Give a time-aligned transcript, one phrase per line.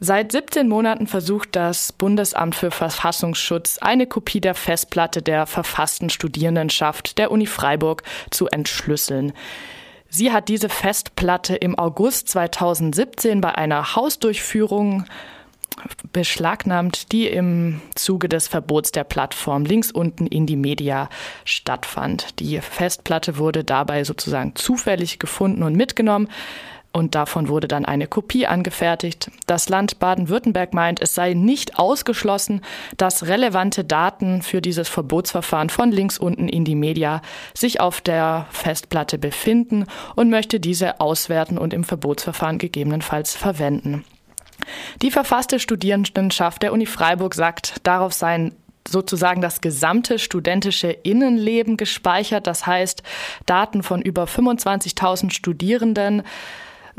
[0.00, 7.18] Seit 17 Monaten versucht das Bundesamt für Verfassungsschutz eine Kopie der Festplatte der verfassten Studierendenschaft
[7.18, 9.32] der Uni Freiburg zu entschlüsseln.
[10.08, 15.04] Sie hat diese Festplatte im August 2017 bei einer Hausdurchführung
[16.12, 21.08] beschlagnahmt, die im Zuge des Verbots der Plattform links unten in die Media
[21.44, 22.38] stattfand.
[22.38, 26.28] Die Festplatte wurde dabei sozusagen zufällig gefunden und mitgenommen
[26.92, 29.30] und davon wurde dann eine Kopie angefertigt.
[29.46, 32.62] Das Land Baden-Württemberg meint, es sei nicht ausgeschlossen,
[32.96, 37.22] dass relevante Daten für dieses Verbotsverfahren von links unten in die Media
[37.54, 44.04] sich auf der Festplatte befinden und möchte diese auswerten und im Verbotsverfahren gegebenenfalls verwenden.
[45.02, 48.54] Die verfasste Studierendenschaft der Uni Freiburg sagt, darauf seien
[48.88, 52.46] sozusagen das gesamte studentische Innenleben gespeichert.
[52.46, 53.02] Das heißt,
[53.46, 56.22] Daten von über 25.000 Studierenden,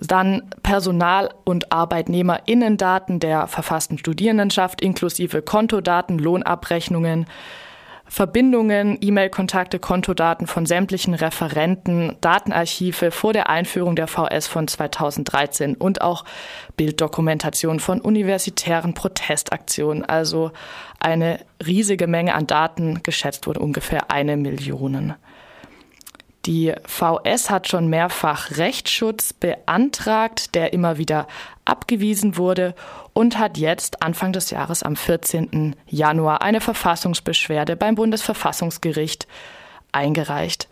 [0.02, 7.26] dann Personal- und Arbeitnehmerinnendaten der verfassten Studierendenschaft inklusive Kontodaten, Lohnabrechnungen,
[8.10, 16.02] Verbindungen, E-Mail-Kontakte, Kontodaten von sämtlichen Referenten, Datenarchive vor der Einführung der VS von 2013 und
[16.02, 16.26] auch
[16.76, 20.04] Bilddokumentation von universitären Protestaktionen.
[20.04, 20.52] Also
[21.00, 25.14] eine riesige Menge an Daten, geschätzt wurde ungefähr eine Million.
[26.50, 31.28] Die VS hat schon mehrfach Rechtsschutz beantragt, der immer wieder
[31.64, 32.74] abgewiesen wurde
[33.14, 35.76] und hat jetzt Anfang des Jahres am 14.
[35.86, 39.28] Januar eine Verfassungsbeschwerde beim Bundesverfassungsgericht
[39.92, 40.70] eingereicht.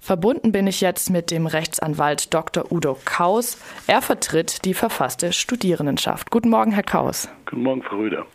[0.00, 2.72] Verbunden bin ich jetzt mit dem Rechtsanwalt Dr.
[2.72, 3.58] Udo Kaus.
[3.86, 6.32] Er vertritt die verfasste Studierendenschaft.
[6.32, 7.28] Guten Morgen, Herr Kaus.
[7.46, 8.26] Guten Morgen, Frau Röder.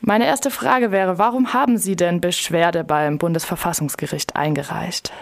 [0.00, 5.12] Meine erste Frage wäre, warum haben Sie denn Beschwerde beim Bundesverfassungsgericht eingereicht?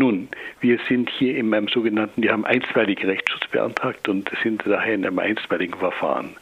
[0.00, 0.28] Nun,
[0.60, 5.04] wir sind hier in einem sogenannten, die haben einstweiligen Rechtsschutz beantragt und sind daher in
[5.04, 6.36] einem einstweiligen Verfahren.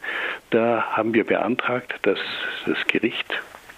[0.51, 2.19] Da haben wir beantragt, dass
[2.67, 3.25] das Gericht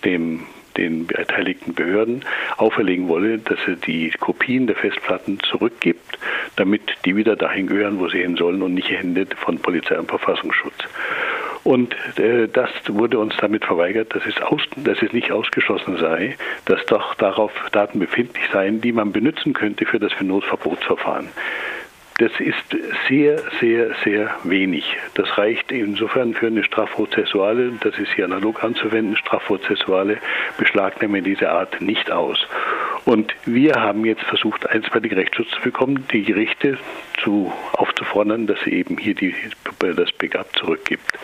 [0.03, 0.45] dem
[0.77, 2.23] den beteiligten Behörden
[2.57, 6.17] auferlegen wolle, dass er die Kopien der Festplatten zurückgibt,
[6.55, 9.97] damit die wieder dahin gehören, wo sie hin sollen und nicht in Hände von Polizei
[9.99, 10.77] und Verfassungsschutz.
[11.63, 16.37] Und äh, das wurde uns damit verweigert, dass es, aus, dass es nicht ausgeschlossen sei,
[16.65, 21.29] dass doch darauf Daten befindlich seien, die man benutzen könnte für das Notverbotsverfahren.
[22.19, 22.77] Das ist
[23.07, 24.97] sehr, sehr, sehr wenig.
[25.13, 30.17] Das reicht insofern für eine strafprozessuale, das ist hier analog anzuwenden, strafprozessuale
[30.57, 32.45] Beschlagnahme dieser Art nicht aus.
[33.05, 36.77] Und wir haben jetzt versucht, einstweilig Rechtsschutz zu bekommen, die Gerichte
[37.23, 39.33] zu, aufzufordern, dass sie eben hier die,
[39.79, 41.17] das Backup zurückgibt.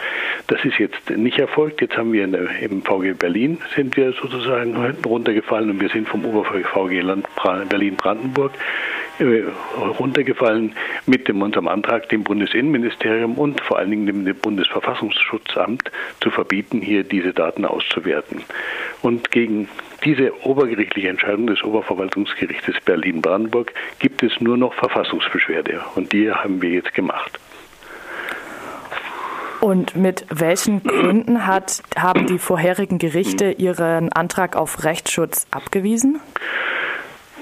[0.48, 1.82] Das ist jetzt nicht erfolgt.
[1.82, 4.76] Jetzt haben wir im VG Berlin sind wir sozusagen
[5.06, 7.28] runtergefallen und wir sind vom Ober-VG Land
[7.70, 8.58] Berlin-Brandenburg äh,
[9.20, 10.74] runtergefallen
[11.06, 17.04] mit dem unserem Antrag, dem Bundesinnenministerium und vor allen Dingen dem Bundesverfassungsschutzamt zu verbieten, hier
[17.04, 18.44] diese Daten auszuwerten.
[19.02, 19.70] Und gegen
[20.04, 26.70] diese obergerichtliche Entscheidung des Oberverwaltungsgerichtes Berlin-Brandenburg gibt es nur noch Verfassungsbeschwerde und die haben wir
[26.72, 27.40] jetzt gemacht.
[29.62, 36.20] Und mit welchen Gründen hat, haben die vorherigen Gerichte ihren Antrag auf Rechtsschutz abgewiesen?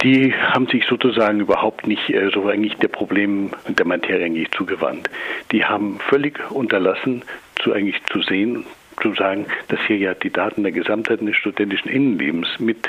[0.04, 5.10] Die haben sich sozusagen überhaupt nicht äh, so eigentlich der Problem der Materie eigentlich zugewandt.
[5.52, 7.24] Die haben völlig unterlassen,
[7.62, 8.66] zu eigentlich zu sehen,
[9.02, 12.88] zu sagen, dass hier ja die Daten der Gesamtheit des studentischen Innenlebens mit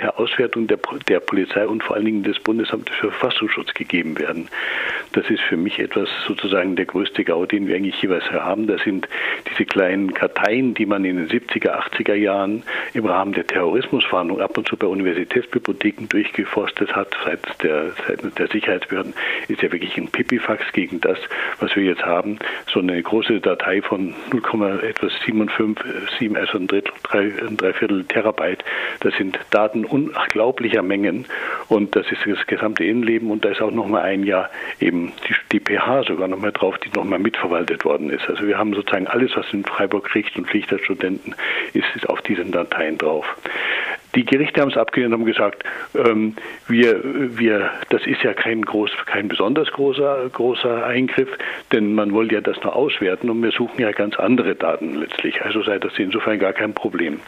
[0.00, 0.78] der Auswertung der,
[1.08, 4.48] der Polizei und vor allen Dingen des Bundesamtes für Verfassungsschutz gegeben werden.
[5.12, 8.66] Das ist für mich etwas sozusagen der größte Gau, den wir eigentlich jeweils haben.
[8.66, 9.08] Das sind
[9.50, 12.62] diese kleinen Karteien, die man in den 70er, 80er Jahren
[12.94, 18.48] im Rahmen der Terrorismusfahndung ab und zu bei Universitätsbibliotheken durchgeforstet hat, seitens der, seitens der
[18.48, 19.14] Sicherheitsbehörden,
[19.48, 21.18] ist ja wirklich ein Pipifax gegen das,
[21.60, 22.38] was wir jetzt haben.
[22.72, 25.78] So eine große Datei von 0, etwas 7,5,
[26.18, 28.64] 7, also ein Drittel, drei, ein Dreiviertel Terabyte.
[29.00, 31.26] Das sind Daten unglaublicher Mengen
[31.72, 35.12] und das ist das gesamte Innenleben und da ist auch noch mal ein Jahr eben
[35.26, 38.28] die, die pH sogar nochmal drauf, die nochmal mitverwaltet worden ist.
[38.28, 41.34] Also wir haben sozusagen alles, was in Freiburg kriegt und fliegt als Studenten,
[41.72, 43.24] ist, ist auf diesen Dateien drauf.
[44.14, 45.64] Die Gerichte haben es abgelehnt und haben gesagt,
[45.94, 46.36] ähm,
[46.68, 51.30] wir, wir, das ist ja kein, groß, kein besonders großer, großer Eingriff,
[51.72, 55.40] denn man wollte ja das nur auswerten und wir suchen ja ganz andere Daten letztlich.
[55.40, 57.20] Also sei das insofern gar kein Problem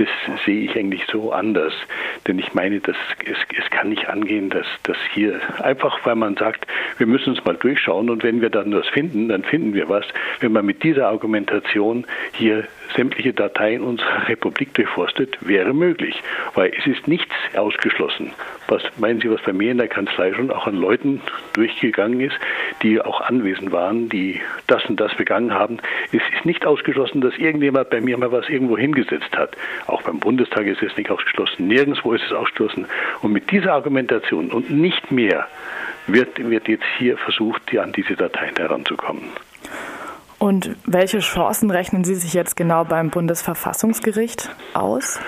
[0.00, 1.74] das sehe ich eigentlich so anders.
[2.26, 6.36] Denn ich meine, dass es, es kann nicht angehen, dass das hier einfach, weil man
[6.36, 6.66] sagt,
[6.98, 10.06] wir müssen es mal durchschauen und wenn wir dann was finden, dann finden wir was.
[10.40, 12.64] Wenn man mit dieser Argumentation hier
[12.94, 16.22] sämtliche Dateien unserer Republik durchforstet, wäre möglich,
[16.54, 18.32] weil es ist nichts ausgeschlossen.
[18.68, 21.20] Was meinen Sie, was bei mir in der Kanzlei schon auch an Leuten
[21.54, 22.36] durchgegangen ist,
[22.82, 25.78] die auch anwesend waren, die das und das begangen haben?
[26.12, 29.56] Es ist nicht ausgeschlossen, dass irgendjemand bei mir mal was irgendwo hingesetzt hat.
[29.86, 32.86] Auch beim Bundestag ist es nicht ausgeschlossen, nirgendwo ist es ausgeschlossen.
[33.22, 35.48] Und mit dieser Argumentation und nicht mehr
[36.06, 39.24] wird, wird jetzt hier versucht, an diese Dateien heranzukommen.
[40.40, 45.20] Und welche Chancen rechnen Sie sich jetzt genau beim Bundesverfassungsgericht aus?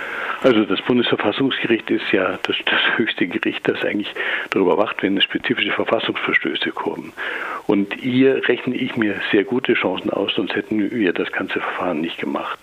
[0.42, 4.12] Also das Bundesverfassungsgericht ist ja das, das, höchste Gericht, das eigentlich
[4.50, 7.12] darüber wacht, wenn spezifische Verfassungsverstöße kommen.
[7.66, 12.00] Und hier rechne ich mir sehr gute Chancen aus, sonst hätten wir das ganze Verfahren
[12.00, 12.58] nicht gemacht.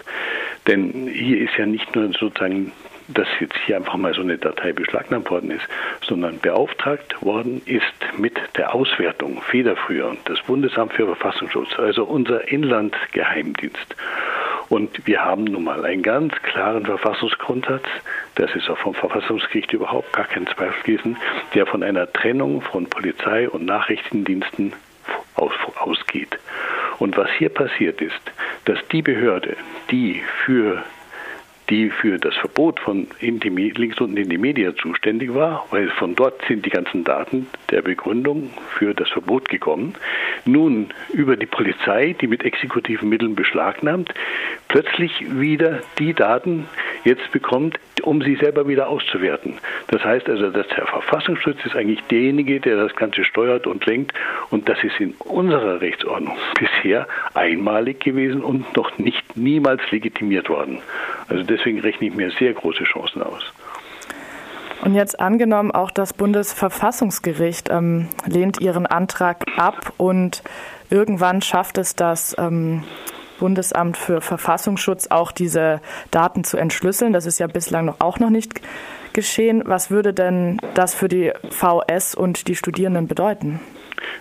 [0.67, 2.71] Denn hier ist ja nicht nur sozusagen
[3.13, 5.67] dass jetzt hier einfach mal so eine Datei beschlagnahmt worden ist,
[6.01, 7.83] sondern beauftragt worden ist
[8.17, 13.95] mit der Auswertung federführend das Bundesamt für Verfassungsschutz, also unser Inlandgeheimdienst.
[14.69, 17.85] Und wir haben nun mal einen ganz klaren Verfassungsgrundsatz,
[18.35, 21.17] das ist auch vom Verfassungsgericht überhaupt gar kein Zweifel gewesen,
[21.55, 24.73] der von einer Trennung von Polizei und Nachrichtendiensten
[25.33, 26.37] aus, ausgeht.
[26.99, 28.21] Und was hier passiert ist,
[28.65, 29.57] dass die Behörde,
[29.89, 30.83] die für
[31.69, 36.15] die für das Verbot von Intimi links unten in die Media zuständig war, weil von
[36.15, 39.93] dort sind die ganzen Daten der Begründung für das Verbot gekommen,
[40.45, 44.13] nun über die Polizei, die mit exekutiven Mitteln beschlagnahmt,
[44.67, 46.67] plötzlich wieder die Daten
[47.03, 49.57] jetzt bekommt, um sie selber wieder auszuwerten.
[49.87, 54.13] Das heißt also, dass der Verfassungsschutz ist eigentlich derjenige, der das Ganze steuert und lenkt
[54.49, 60.79] und das ist in unserer Rechtsordnung bisher einmalig gewesen und noch nicht niemals legitimiert worden.
[61.29, 63.43] Also deswegen rechne ich mir sehr große Chancen aus.
[64.81, 70.41] Und jetzt angenommen, auch das Bundesverfassungsgericht ähm, lehnt ihren Antrag ab und
[70.89, 72.83] irgendwann schafft es das ähm,
[73.39, 75.81] Bundesamt für Verfassungsschutz auch diese
[76.11, 77.13] Daten zu entschlüsseln.
[77.13, 78.61] Das ist ja bislang noch auch noch nicht
[79.13, 79.63] geschehen.
[79.65, 83.59] Was würde denn das für die VS und die Studierenden bedeuten?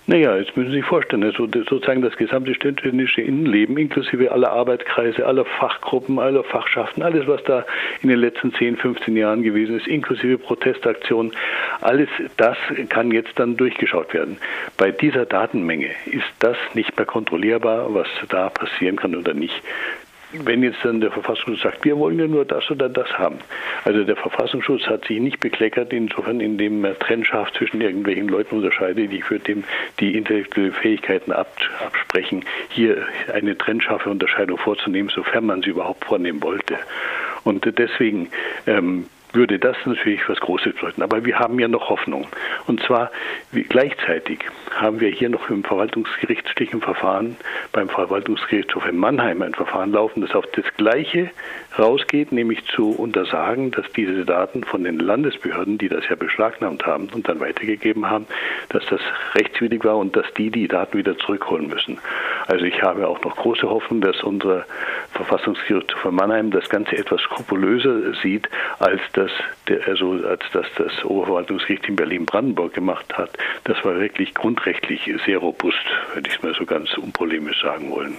[0.07, 5.27] Naja, jetzt müssen Sie sich vorstellen, also sozusagen das gesamte ständische Innenleben, inklusive aller Arbeitskreise,
[5.27, 7.65] aller Fachgruppen, aller Fachschaften, alles, was da
[8.03, 11.33] in den letzten 10, 15 Jahren gewesen ist, inklusive Protestaktionen,
[11.81, 12.57] alles das
[12.89, 14.39] kann jetzt dann durchgeschaut werden.
[14.77, 19.63] Bei dieser Datenmenge ist das nicht mehr kontrollierbar, was da passieren kann oder nicht
[20.33, 23.39] wenn jetzt dann der Verfassungsschutz sagt, wir wollen ja nur das oder das haben.
[23.85, 29.11] Also der Verfassungsschutz hat sich nicht bekleckert, insofern indem er trennscharf zwischen irgendwelchen Leuten unterscheidet,
[29.11, 29.65] die für dem
[30.01, 36.43] die intellektuelle Fähigkeiten ab, absprechen, hier eine trennscharfe Unterscheidung vorzunehmen, sofern man sie überhaupt vornehmen
[36.43, 36.77] wollte.
[37.45, 38.29] Und deswegen
[38.67, 41.03] ähm, würde das natürlich was Großes bedeuten.
[41.03, 42.27] Aber wir haben ja noch Hoffnung.
[42.67, 43.11] Und zwar
[43.53, 44.41] gleichzeitig
[44.75, 47.37] haben wir hier noch im verwaltungsgerichtlichen Verfahren
[47.73, 51.31] beim Verwaltungsgerichtshof in Mannheim ein Verfahren laufen, das auf das Gleiche
[51.79, 57.09] rausgeht, nämlich zu untersagen, dass diese Daten von den Landesbehörden, die das ja beschlagnahmt haben
[57.13, 58.27] und dann weitergegeben haben,
[58.71, 59.01] dass das
[59.35, 61.99] rechtswidrig war und dass die die Daten wieder zurückholen müssen.
[62.47, 64.65] Also ich habe auch noch große Hoffnung, dass unser
[65.25, 68.49] Verfassungsgerichtshof von Mannheim das Ganze etwas skrupulöser sieht,
[68.79, 69.31] als das,
[69.87, 73.31] also als das das Oberverwaltungsgericht in Berlin-Brandenburg gemacht hat.
[73.65, 75.85] Das war wirklich grundrechtlich sehr robust,
[76.15, 78.17] würde ich mal so ganz unpolemisch sagen wollen.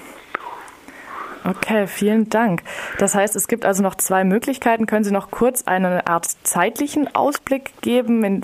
[1.46, 2.64] Okay, vielen Dank.
[2.98, 4.86] Das heißt, es gibt also noch zwei Möglichkeiten.
[4.86, 8.42] Können Sie noch kurz eine Art zeitlichen Ausblick geben, in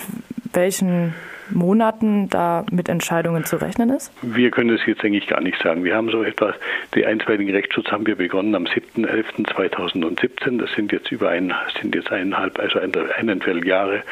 [0.52, 1.14] welchen
[1.50, 4.12] Monaten da mit Entscheidungen zu rechnen ist?
[4.22, 5.84] Wir können das jetzt eigentlich gar nicht sagen.
[5.84, 6.54] Wir haben so etwas,
[6.94, 10.58] den einstweiligen Rechtsschutz haben wir begonnen am 7.11.2017.
[10.58, 14.02] Das sind jetzt über ein, sind jetzt eineinhalb, also eineinviertel Jahre.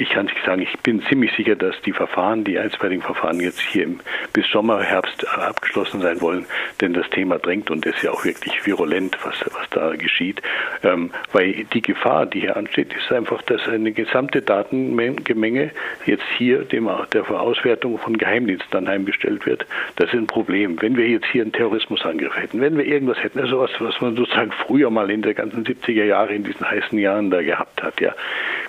[0.00, 3.58] Ich kann nicht sagen, ich bin ziemlich sicher, dass die Verfahren, die einstweiligen Verfahren jetzt
[3.58, 3.98] hier im,
[4.32, 6.46] bis Sommer, Herbst abgeschlossen sein wollen,
[6.80, 10.40] denn das Thema drängt und ist ja auch wirklich virulent, was, was da geschieht.
[10.84, 15.72] Ähm, weil die Gefahr, die hier ansteht, ist einfach, dass eine gesamte Datengemenge
[16.06, 19.66] jetzt hier dem, der Auswertung von Geheimdiensten anheimgestellt wird.
[19.96, 20.80] Das ist ein Problem.
[20.80, 24.14] Wenn wir jetzt hier einen Terrorismusangriff hätten, wenn wir irgendwas hätten, also was, was man
[24.14, 28.00] sozusagen früher mal in der ganzen 70er Jahre, in diesen heißen Jahren da gehabt hat,
[28.00, 28.14] ja.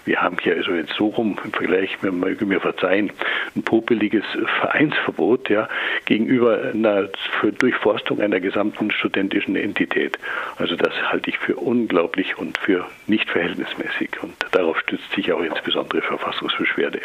[0.06, 3.12] Wir haben hier also jetzt so rum im Vergleich, man möge mir verzeihen,
[3.56, 4.24] ein popeliges
[4.60, 5.68] Vereinsverbot, ja,
[6.06, 7.10] gegenüber einer
[7.58, 10.18] Durchforstung einer gesamten studentischen Entität.
[10.58, 14.22] Also das halte ich für unglaublich und für nicht verhältnismäßig.
[14.22, 17.01] Und darauf stützt sich auch insbesondere Verfassungsbeschwerde.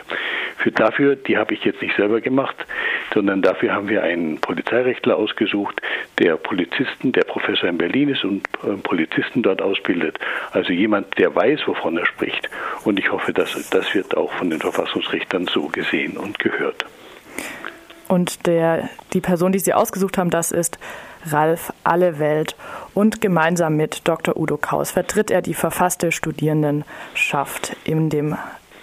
[0.57, 2.57] Für dafür, die habe ich jetzt nicht selber gemacht,
[3.13, 5.81] sondern dafür haben wir einen Polizeirechtler ausgesucht,
[6.19, 10.19] der Polizisten, der Professor in Berlin ist und äh, Polizisten dort ausbildet.
[10.53, 12.49] Also jemand, der weiß, wovon er spricht.
[12.85, 16.85] Und ich hoffe, dass das wird auch von den Verfassungsrichtern so gesehen und gehört.
[18.09, 20.79] Und der, die Person, die Sie ausgesucht haben, das ist
[21.27, 22.55] Ralf Allewelt
[22.93, 24.37] und gemeinsam mit Dr.
[24.37, 28.37] Udo Kaus vertritt er die verfasste Studierendenschaft in, dem,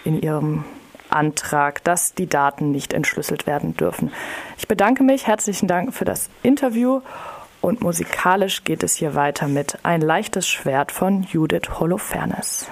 [0.04, 0.66] in ihrem
[1.10, 4.12] Antrag, dass die Daten nicht entschlüsselt werden dürfen.
[4.58, 7.02] Ich bedanke mich, herzlichen Dank für das Interview
[7.60, 12.68] und musikalisch geht es hier weiter mit Ein leichtes Schwert von Judith Holofernes.